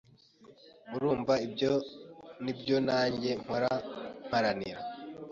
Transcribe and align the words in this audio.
Urumva 0.95 1.33
ibyo 1.45 1.71
ni 2.43 2.51
byo 2.59 2.77
nanjye 2.87 3.29
mpora 3.43 3.71
mparanira. 4.25 4.79